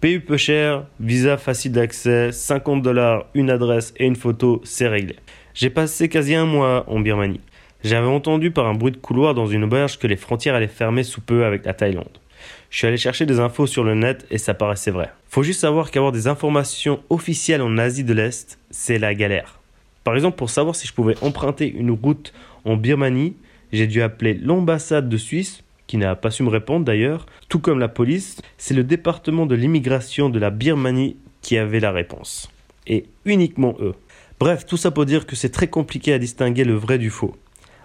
[0.00, 5.16] Pays peu cher, visa facile d'accès, 50 dollars, une adresse et une photo, c'est réglé.
[5.54, 7.40] J'ai passé quasi un mois en Birmanie.
[7.82, 11.02] J'avais entendu par un bruit de couloir dans une auberge que les frontières allaient fermer
[11.02, 12.18] sous peu avec la Thaïlande.
[12.70, 15.10] Je suis allé chercher des infos sur le net et ça paraissait vrai.
[15.28, 19.58] Faut juste savoir qu'avoir des informations officielles en Asie de l'Est, c'est la galère.
[20.04, 22.32] Par exemple, pour savoir si je pouvais emprunter une route
[22.64, 23.36] en Birmanie,
[23.72, 25.64] j'ai dû appeler l'ambassade de Suisse
[25.94, 29.54] qui n'a pas su me répondre d'ailleurs, tout comme la police, c'est le département de
[29.54, 32.50] l'immigration de la Birmanie qui avait la réponse.
[32.88, 33.94] Et uniquement eux.
[34.40, 37.36] Bref, tout ça pour dire que c'est très compliqué à distinguer le vrai du faux.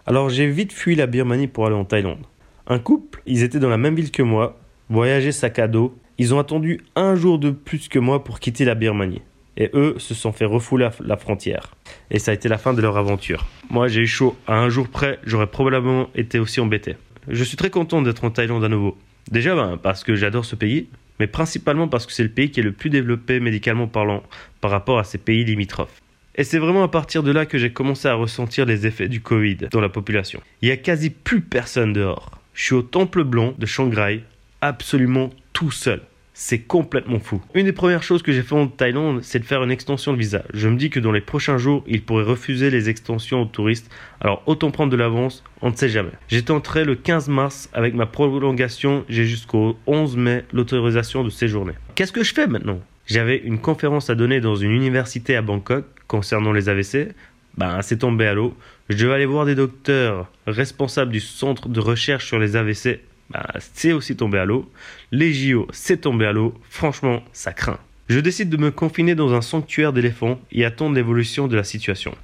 [0.07, 2.25] Alors j'ai vite fui la Birmanie pour aller en Thaïlande.
[2.65, 4.57] Un couple, ils étaient dans la même ville que moi,
[4.89, 8.65] voyageaient sac à dos, ils ont attendu un jour de plus que moi pour quitter
[8.65, 9.21] la Birmanie.
[9.55, 11.75] Et eux se sont fait refouler la frontière.
[12.09, 13.45] Et ça a été la fin de leur aventure.
[13.69, 16.95] Moi j'ai eu chaud, à un jour près, j'aurais probablement été aussi embêté.
[17.29, 18.97] Je suis très content d'être en Thaïlande à nouveau.
[19.31, 20.87] Déjà ben, parce que j'adore ce pays,
[21.19, 24.23] mais principalement parce que c'est le pays qui est le plus développé médicalement parlant
[24.61, 26.01] par rapport à ces pays limitrophes.
[26.33, 29.21] Et c'est vraiment à partir de là que j'ai commencé à ressentir les effets du
[29.21, 30.41] Covid dans la population.
[30.63, 32.31] Il y a quasi plus personne dehors.
[32.55, 34.23] Je suis au Temple Blanc de Shanghai,
[34.61, 36.01] absolument tout seul.
[36.41, 37.41] C'est complètement fou.
[37.53, 40.17] Une des premières choses que j'ai fait en Thaïlande, c'est de faire une extension de
[40.17, 40.41] visa.
[40.53, 43.91] Je me dis que dans les prochains jours, ils pourraient refuser les extensions aux touristes.
[44.21, 46.13] Alors autant prendre de l'avance, on ne sait jamais.
[46.29, 51.73] J'étais entré le 15 mars avec ma prolongation, j'ai jusqu'au 11 mai l'autorisation de séjourner.
[51.95, 52.79] Qu'est-ce que je fais maintenant?
[53.05, 57.09] J'avais une conférence à donner dans une université à Bangkok concernant les AVC.
[57.57, 58.55] Ben, c'est tombé à l'eau.
[58.87, 63.47] Je devais aller voir des docteurs responsables du centre de recherche sur les AVC bah,
[63.59, 64.69] c'est aussi tombé à l'eau.
[65.11, 66.53] Les JO, c'est tombé à l'eau.
[66.69, 67.79] Franchement, ça craint.
[68.07, 72.15] Je décide de me confiner dans un sanctuaire d'éléphants et attendre l'évolution de la situation.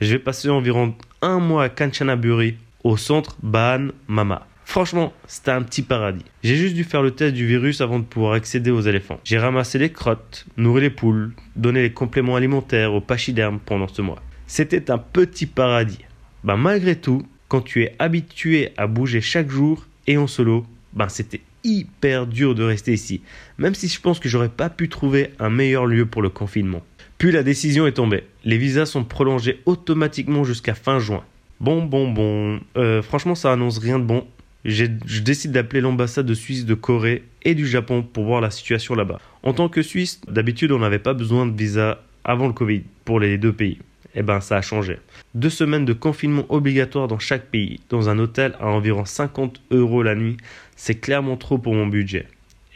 [0.00, 4.46] Je vais passer environ un mois à Kanchanaburi, au centre Ban Mama.
[4.64, 6.24] Franchement, c'était un petit paradis.
[6.44, 9.18] J'ai juste dû faire le test du virus avant de pouvoir accéder aux éléphants.
[9.24, 14.00] J'ai ramassé les crottes, nourri les poules, donné les compléments alimentaires aux pachydermes pendant ce
[14.00, 14.22] mois.
[14.46, 16.04] C'était un petit paradis.
[16.44, 21.08] Bah malgré tout, quand tu es habitué à bouger chaque jour, et en solo, ben
[21.08, 23.22] c'était hyper dur de rester ici,
[23.58, 26.82] même si je pense que j'aurais pas pu trouver un meilleur lieu pour le confinement.
[27.16, 28.24] Puis la décision est tombée.
[28.44, 31.22] Les visas sont prolongés automatiquement jusqu'à fin juin.
[31.60, 32.58] Bon, bon, bon.
[32.76, 34.26] Euh, franchement, ça annonce rien de bon.
[34.64, 34.86] Je
[35.20, 39.20] décide d'appeler l'ambassade de Suisse, de Corée et du Japon pour voir la situation là-bas.
[39.44, 43.20] En tant que Suisse, d'habitude, on n'avait pas besoin de visa avant le Covid pour
[43.20, 43.78] les deux pays
[44.14, 44.98] eh ben ça a changé.
[45.34, 50.02] Deux semaines de confinement obligatoire dans chaque pays, dans un hôtel à environ 50 euros
[50.02, 50.36] la nuit,
[50.76, 52.26] c'est clairement trop pour mon budget.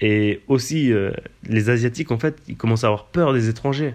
[0.01, 1.13] Et aussi, euh,
[1.49, 3.95] les Asiatiques, en fait, ils commencent à avoir peur des étrangers.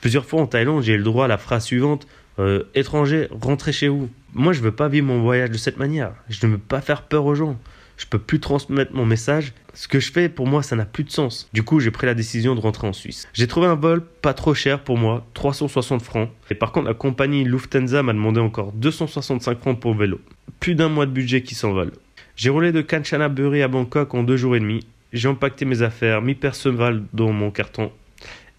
[0.00, 2.06] Plusieurs fois en Thaïlande, j'ai eu le droit à la phrase suivante
[2.38, 4.08] euh, Étrangers, rentrez chez vous.
[4.32, 6.12] Moi, je veux pas vivre mon voyage de cette manière.
[6.28, 7.58] Je ne veux pas faire peur aux gens
[8.00, 9.52] je peux plus transmettre mon message.
[9.74, 11.50] Ce que je fais, pour moi, ça n'a plus de sens.
[11.52, 13.28] Du coup, j'ai pris la décision de rentrer en Suisse.
[13.34, 16.30] J'ai trouvé un vol pas trop cher pour moi, 360 francs.
[16.50, 20.18] Et par contre, la compagnie Lufthansa m'a demandé encore 265 francs pour vélo.
[20.60, 21.92] Plus d'un mois de budget qui s'envole.
[22.36, 24.86] J'ai roulé de Kanchanaburi à Bangkok en deux jours et demi.
[25.12, 27.92] J'ai empaqueté mes affaires, mis personne dans mon carton.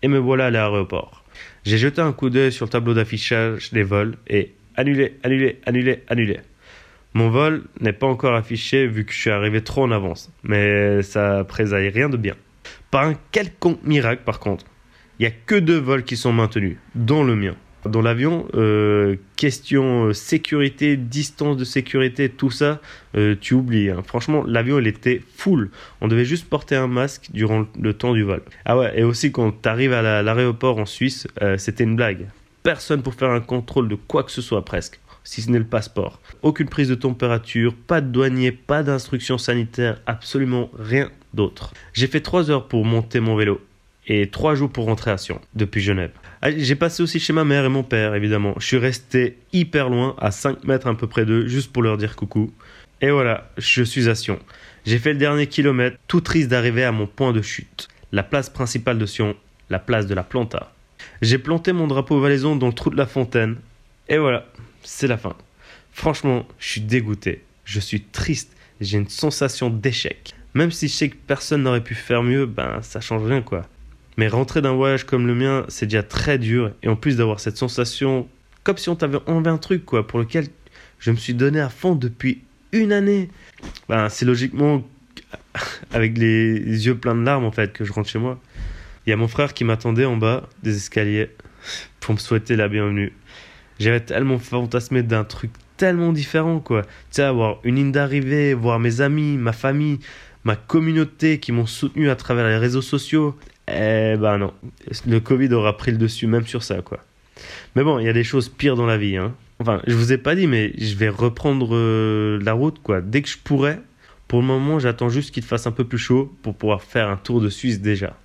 [0.03, 1.23] Et me voilà à l'aéroport.
[1.65, 6.03] J'ai jeté un coup d'œil sur le tableau d'affichage des vols et annulé, annulé, annulé,
[6.07, 6.41] annulé.
[7.13, 11.01] Mon vol n'est pas encore affiché vu que je suis arrivé trop en avance, mais
[11.01, 12.35] ça présaille rien de bien.
[12.89, 14.65] Par un quelconque miracle, par contre,
[15.19, 17.55] il n'y a que deux vols qui sont maintenus, dont le mien.
[17.85, 22.79] Dans l'avion, euh, question euh, sécurité, distance de sécurité, tout ça,
[23.17, 23.89] euh, tu oublies.
[23.89, 24.03] Hein.
[24.05, 25.71] Franchement, l'avion, était full.
[25.99, 28.41] On devait juste porter un masque durant le temps du vol.
[28.65, 32.27] Ah ouais, et aussi quand tu arrives à l'aéroport en Suisse, c'était une blague.
[32.63, 35.65] Personne pour faire un contrôle de quoi que ce soit presque si ce n'est le
[35.65, 36.19] passeport.
[36.41, 41.73] Aucune prise de température, pas de douanier, pas d'instructions sanitaires, absolument rien d'autre.
[41.93, 43.61] J'ai fait 3 heures pour monter mon vélo
[44.07, 46.11] et 3 jours pour rentrer à Sion, depuis Genève.
[46.41, 48.55] Ah, J'ai passé aussi chez ma mère et mon père, évidemment.
[48.57, 51.97] Je suis resté hyper loin, à 5 mètres à peu près d'eux, juste pour leur
[51.97, 52.51] dire coucou.
[53.01, 54.39] Et voilà, je suis à Sion.
[54.85, 57.87] J'ai fait le dernier kilomètre, tout triste d'arriver à mon point de chute.
[58.11, 59.35] La place principale de Sion,
[59.69, 60.71] la place de la Planta.
[61.21, 63.57] J'ai planté mon drapeau valaisan dans le trou de la fontaine.
[64.09, 64.45] Et voilà,
[64.83, 65.35] c'est la fin.
[65.91, 67.43] Franchement, je suis dégoûté.
[67.65, 68.55] Je suis triste.
[68.79, 70.33] J'ai une sensation d'échec.
[70.53, 73.67] Même si je sais que personne n'aurait pu faire mieux, ben ça change rien quoi.
[74.17, 76.71] Mais rentrer d'un voyage comme le mien, c'est déjà très dur.
[76.83, 78.27] Et en plus d'avoir cette sensation,
[78.63, 80.47] comme si on t'avait enlevé un truc quoi, pour lequel
[80.99, 82.41] je me suis donné à fond depuis
[82.71, 83.29] une année.
[83.87, 84.83] Ben c'est logiquement
[85.91, 88.39] avec les yeux pleins de larmes en fait que je rentre chez moi.
[89.05, 91.29] Il y a mon frère qui m'attendait en bas des escaliers
[91.99, 93.13] pour me souhaiter la bienvenue.
[93.81, 96.83] J'avais tellement fantasmé d'un truc tellement différent quoi.
[96.83, 99.97] Tu sais, avoir une ligne d'arrivée, voir mes amis, ma famille,
[100.43, 103.35] ma communauté qui m'ont soutenu à travers les réseaux sociaux.
[103.67, 104.53] Eh ben non,
[105.07, 106.99] le Covid aura pris le dessus même sur ça quoi.
[107.75, 109.17] Mais bon, il y a des choses pires dans la vie.
[109.17, 109.33] Hein.
[109.59, 113.01] Enfin, je vous ai pas dit, mais je vais reprendre euh, la route quoi.
[113.01, 113.79] Dès que je pourrai.
[114.27, 117.17] Pour le moment, j'attends juste qu'il fasse un peu plus chaud pour pouvoir faire un
[117.17, 118.15] tour de Suisse déjà.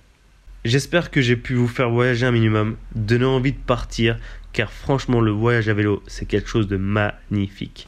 [0.65, 4.17] J'espère que j'ai pu vous faire voyager un minimum, donner envie de partir,
[4.57, 7.87] car franchement, le voyage à vélo, c'est quelque chose de magnifique.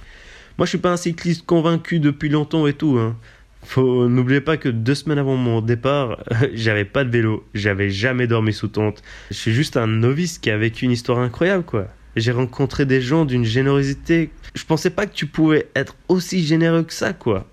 [0.59, 2.99] Moi, je suis pas un cycliste convaincu depuis longtemps et tout.
[2.99, 3.17] Hein.
[3.63, 8.27] Faut n'oubliez pas que deux semaines avant mon départ, j'avais pas de vélo, j'avais jamais
[8.27, 9.01] dormi sous tente.
[9.31, 11.87] Je suis juste un novice qui a vécu une histoire incroyable, quoi.
[12.15, 14.29] J'ai rencontré des gens d'une générosité.
[14.53, 17.47] Je pensais pas que tu pouvais être aussi généreux que ça, quoi.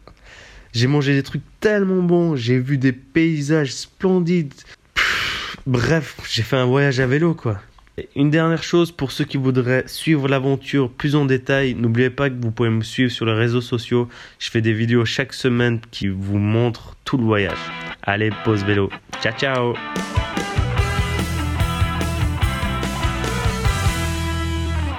[0.75, 4.53] J'ai mangé des trucs tellement bons, j'ai vu des paysages splendides.
[4.93, 7.63] Pff, bref, j'ai fait un voyage à vélo, quoi.
[8.15, 12.35] Une dernière chose pour ceux qui voudraient suivre l'aventure plus en détail, n'oubliez pas que
[12.39, 14.07] vous pouvez me suivre sur les réseaux sociaux.
[14.39, 17.57] Je fais des vidéos chaque semaine qui vous montrent tout le voyage.
[18.03, 18.91] Allez, pause vélo.
[19.23, 19.75] Ciao ciao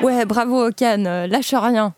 [0.01, 1.93] Ouais, bravo Okan, euh, lâche rien.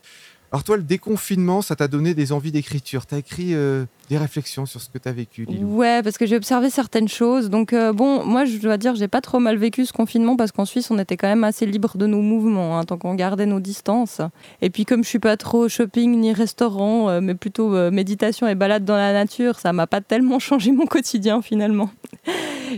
[0.52, 3.06] Alors toi, le déconfinement, ça t'a donné des envies d'écriture.
[3.06, 5.78] T'as écrit euh, des réflexions sur ce que t'as vécu, Lilou.
[5.78, 7.52] Ouais, parce que j'ai observé certaines choses.
[7.52, 10.52] Donc euh, bon, moi je dois dire, j'ai pas trop mal vécu ce confinement parce
[10.52, 13.46] qu'en Suisse, on était quand même assez libre de nos mouvements, hein, tant qu'on gardait
[13.46, 14.22] nos distances.
[14.64, 18.56] Et puis comme je suis pas trop shopping ni restaurant, euh, mais plutôt méditation et
[18.56, 21.92] balade dans la nature, ça m'a pas tellement changé mon quotidien finalement.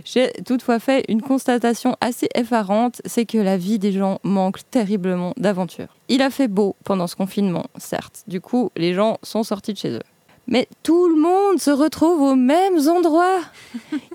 [0.06, 5.34] J'ai toutefois fait une constatation assez effarante, c'est que la vie des gens manque terriblement
[5.38, 5.88] d'aventure.
[6.10, 8.24] Il a fait beau pendant ce confinement, certes.
[8.28, 10.04] Du coup, les gens sont sortis de chez eux.
[10.48, 13.40] Mais tout le monde se retrouve aux mêmes endroits.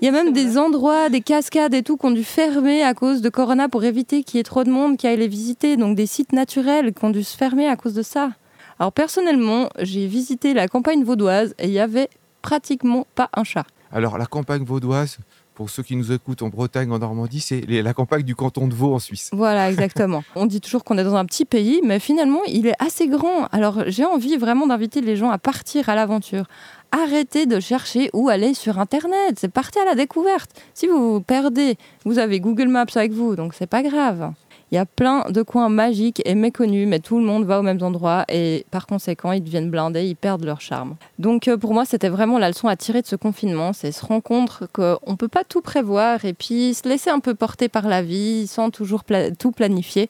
[0.01, 2.93] Il y a même des endroits, des cascades et tout qui ont dû fermer à
[2.93, 5.77] cause de Corona pour éviter qu'il y ait trop de monde qui aille les visiter.
[5.77, 8.31] Donc des sites naturels qui ont dû se fermer à cause de ça.
[8.79, 12.09] Alors personnellement, j'ai visité la campagne vaudoise et il y avait
[12.41, 13.65] pratiquement pas un chat.
[13.91, 15.17] Alors la campagne vaudoise,
[15.57, 18.75] pour ceux qui nous écoutent en Bretagne, en Normandie, c'est la campagne du canton de
[18.75, 19.31] Vaud en Suisse.
[19.33, 20.23] Voilà, exactement.
[20.35, 23.47] On dit toujours qu'on est dans un petit pays, mais finalement, il est assez grand.
[23.51, 26.45] Alors, j'ai envie vraiment d'inviter les gens à partir à l'aventure.
[26.91, 29.37] Arrêtez de chercher où aller sur Internet.
[29.39, 30.51] C'est partir à la découverte.
[30.75, 34.33] Si vous vous perdez, vous avez Google Maps avec vous, donc c'est pas grave.
[34.71, 37.63] Il y a plein de coins magiques et méconnus, mais tout le monde va aux
[37.63, 40.95] mêmes endroits et par conséquent, ils deviennent blindés, ils perdent leur charme.
[41.19, 44.05] Donc euh, pour moi, c'était vraiment la leçon à tirer de ce confinement, c'est se
[44.05, 47.69] rendre compte qu'on ne peut pas tout prévoir et puis se laisser un peu porter
[47.69, 49.03] par la vie sans toujours
[49.39, 50.09] tout planifier.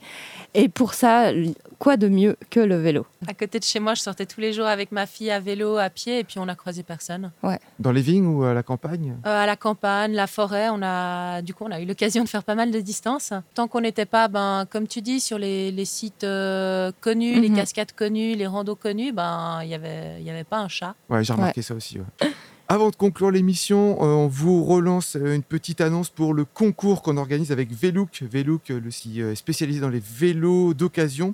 [0.60, 1.30] Et pour ça,
[1.78, 4.54] quoi de mieux que le vélo À côté de chez moi, je sortais tous les
[4.54, 7.32] jours avec ma fille à vélo, à pied, et puis on n'a croisé personne.
[7.78, 9.18] Dans les vignes ou à la campagne?
[9.28, 12.28] Euh, à la campagne, la forêt, on a, du coup, on a eu l'occasion de
[12.30, 13.34] faire pas mal de distance.
[13.54, 17.50] Tant qu'on n'était pas, ben, comme tu dis, sur les, les sites euh, connus, les
[17.50, 17.56] Mhm.
[17.56, 20.96] cascades connues, les randos connus, ben, il n'y avait, il y avait pas un chat.
[21.08, 22.00] Ouais, j'ai remarqué ça aussi.
[22.00, 22.06] ouais.
[22.70, 27.02] Avant de conclure l'émission, euh, on vous relance euh, une petite annonce pour le concours
[27.02, 28.24] qu'on organise avec Velook.
[28.30, 31.34] Velook, euh, le si- euh, spécialisé dans les vélos d'occasion.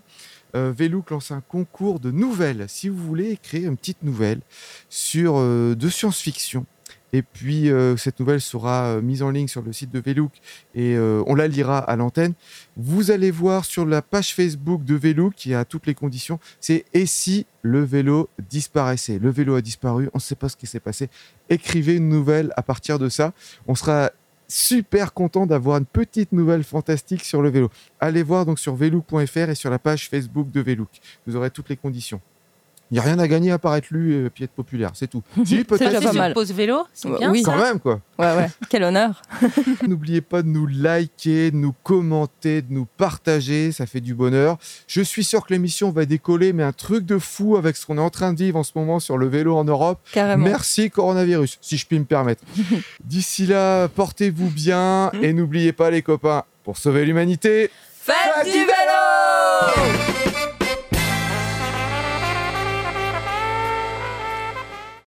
[0.55, 2.65] Velook lance un concours de nouvelles.
[2.67, 4.39] Si vous voulez écrire une petite nouvelle
[4.87, 6.67] sur de science-fiction,
[7.13, 10.31] et puis euh, cette nouvelle sera euh, mise en ligne sur le site de Velook
[10.75, 12.33] et euh, on la lira à l'antenne.
[12.75, 16.39] Vous allez voir sur la page Facebook de Velook qui a toutes les conditions.
[16.59, 19.19] C'est et si le vélo disparaissait?
[19.19, 21.09] Le vélo a disparu, on ne sait pas ce qui s'est passé.
[21.49, 23.31] Écrivez une nouvelle à partir de ça.
[23.67, 24.11] On sera
[24.47, 27.69] super content d'avoir une petite nouvelle fantastique sur le vélo.
[27.99, 30.89] Allez voir donc sur velook.fr et sur la page Facebook de Velook.
[31.27, 32.21] Vous aurez toutes les conditions.
[32.93, 35.07] Il n'y a rien à gagner à part être lu et puis être populaire, c'est
[35.07, 35.23] tout.
[35.45, 36.33] si, peut-être pas mal.
[36.35, 37.41] pause vélo, c'est Ouais, bien oui.
[37.41, 37.51] ça.
[37.51, 37.99] quand même quoi.
[38.19, 39.19] Ouais, ouais, quel honneur.
[39.87, 44.57] N'oubliez pas de nous liker, de nous commenter, de nous partager, ça fait du bonheur.
[44.85, 47.97] Je suis sûr que l'émission va décoller, mais un truc de fou avec ce qu'on
[47.97, 49.99] est en train de vivre en ce moment sur le vélo en Europe.
[50.11, 50.45] Carrément.
[50.45, 52.43] Merci coronavirus, si je puis me permettre.
[53.03, 57.71] D'ici là, portez-vous bien et n'oubliez pas les copains, Pour sauver l'humanité,
[58.05, 60.12] Faites du vélo